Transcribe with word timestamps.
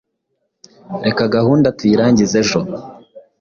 reka 1.05 1.23
gahunda 1.35 1.67
tuyirangize 1.77 2.35
ejo 2.43 2.59